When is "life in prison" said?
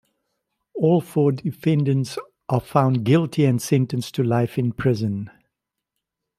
4.23-5.29